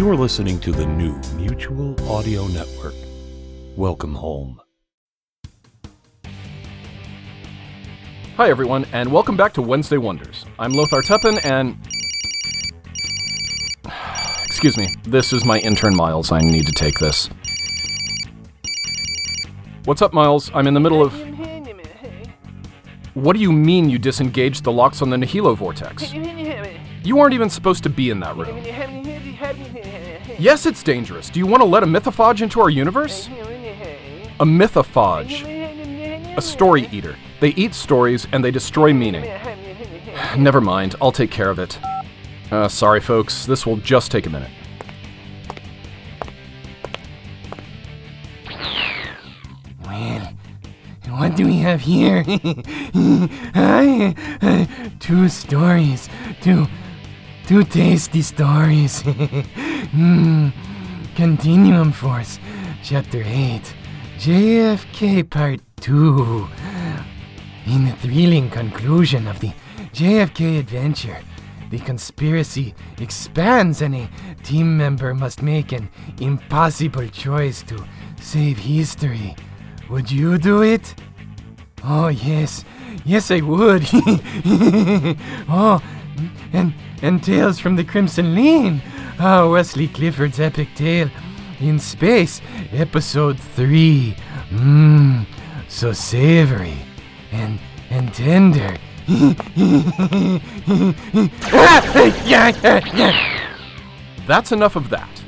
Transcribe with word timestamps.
You're 0.00 0.16
listening 0.16 0.58
to 0.60 0.72
the 0.72 0.86
new 0.86 1.12
Mutual 1.36 1.94
Audio 2.10 2.46
Network. 2.46 2.94
Welcome 3.76 4.14
home. 4.14 4.62
Hi, 8.38 8.48
everyone, 8.48 8.86
and 8.94 9.12
welcome 9.12 9.36
back 9.36 9.52
to 9.52 9.60
Wednesday 9.60 9.98
Wonders. 9.98 10.46
I'm 10.58 10.72
Lothar 10.72 11.02
Tuppen, 11.02 11.38
and. 11.44 11.76
Excuse 14.46 14.78
me, 14.78 14.86
this 15.02 15.34
is 15.34 15.44
my 15.44 15.58
intern 15.58 15.94
Miles. 15.94 16.32
I 16.32 16.40
need 16.40 16.64
to 16.64 16.72
take 16.72 16.98
this. 16.98 17.28
What's 19.84 20.00
up, 20.00 20.14
Miles? 20.14 20.50
I'm 20.54 20.66
in 20.66 20.72
the 20.72 20.80
middle 20.80 21.02
of. 21.02 21.12
What 23.12 23.34
do 23.34 23.42
you 23.42 23.52
mean 23.52 23.90
you 23.90 23.98
disengaged 23.98 24.64
the 24.64 24.72
locks 24.72 25.02
on 25.02 25.10
the 25.10 25.18
Nihilo 25.18 25.54
Vortex? 25.56 26.14
You 26.14 27.18
aren't 27.18 27.34
even 27.34 27.50
supposed 27.50 27.82
to 27.82 27.90
be 27.90 28.08
in 28.08 28.20
that 28.20 28.34
room. 28.34 28.99
Yes, 30.38 30.64
it's 30.64 30.82
dangerous. 30.82 31.28
Do 31.28 31.38
you 31.38 31.46
want 31.46 31.60
to 31.60 31.66
let 31.66 31.82
a 31.82 31.86
mythophage 31.86 32.40
into 32.40 32.60
our 32.60 32.70
universe? 32.70 33.28
A 34.40 34.44
mythophage. 34.44 35.44
A 36.36 36.40
story 36.40 36.88
eater. 36.92 37.16
They 37.40 37.50
eat 37.50 37.74
stories 37.74 38.26
and 38.32 38.42
they 38.42 38.50
destroy 38.50 38.94
meaning. 38.94 39.24
Never 40.38 40.60
mind, 40.60 40.94
I'll 41.00 41.12
take 41.12 41.30
care 41.30 41.50
of 41.50 41.58
it. 41.58 41.78
Uh, 42.50 42.68
sorry, 42.68 43.00
folks, 43.00 43.44
this 43.44 43.66
will 43.66 43.76
just 43.76 44.10
take 44.10 44.26
a 44.26 44.30
minute. 44.30 44.50
Well, 49.84 50.32
what 51.10 51.36
do 51.36 51.46
we 51.46 51.58
have 51.58 51.82
here? 51.82 52.24
Two 55.00 55.28
stories, 55.28 56.08
two, 56.40 56.66
two 57.50 57.64
tasty 57.64 58.22
stories. 58.22 59.02
mm. 59.02 60.52
Continuum 61.16 61.90
Force, 61.90 62.38
Chapter 62.84 63.24
8, 63.26 63.74
JFK 64.18 65.28
Part 65.28 65.58
2. 65.80 66.46
In 67.66 67.86
the 67.86 67.92
thrilling 68.02 68.50
conclusion 68.50 69.26
of 69.26 69.40
the 69.40 69.50
JFK 69.92 70.60
adventure, 70.60 71.18
the 71.70 71.80
conspiracy 71.80 72.72
expands 73.00 73.82
and 73.82 73.96
a 73.96 74.08
team 74.44 74.76
member 74.76 75.12
must 75.12 75.42
make 75.42 75.72
an 75.72 75.88
impossible 76.20 77.08
choice 77.08 77.64
to 77.64 77.84
save 78.20 78.58
history. 78.58 79.34
Would 79.88 80.08
you 80.12 80.38
do 80.38 80.62
it? 80.62 80.94
Oh, 81.82 82.06
yes. 82.06 82.64
Yes, 83.04 83.32
I 83.32 83.40
would. 83.40 83.88
oh, 85.48 85.82
and, 86.52 86.74
and 87.02 87.22
Tales 87.22 87.58
from 87.58 87.76
the 87.76 87.84
Crimson 87.84 88.34
Lane. 88.34 88.82
Oh, 89.18 89.52
Wesley 89.52 89.88
Clifford's 89.88 90.40
epic 90.40 90.68
tale 90.74 91.10
in 91.60 91.78
space, 91.78 92.40
episode 92.72 93.38
3. 93.38 94.16
Mmm, 94.50 95.26
so 95.68 95.92
savory 95.92 96.78
and, 97.32 97.58
and 97.90 98.12
tender. 98.14 98.76
That's 104.26 104.52
enough 104.52 104.76
of 104.76 104.90
that. 104.90 105.22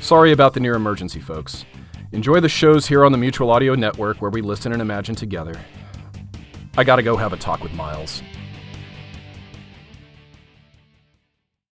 Sorry 0.00 0.30
about 0.32 0.54
the 0.54 0.60
near 0.60 0.74
emergency, 0.74 1.18
folks. 1.20 1.64
Enjoy 2.12 2.38
the 2.38 2.48
shows 2.48 2.86
here 2.86 3.04
on 3.04 3.10
the 3.10 3.18
Mutual 3.18 3.50
Audio 3.50 3.74
Network 3.74 4.22
where 4.22 4.30
we 4.30 4.40
listen 4.40 4.72
and 4.72 4.80
imagine 4.80 5.16
together. 5.16 5.58
I 6.78 6.84
gotta 6.84 7.02
go 7.02 7.16
have 7.16 7.32
a 7.32 7.38
talk 7.38 7.62
with 7.62 7.72
Miles. 7.72 8.22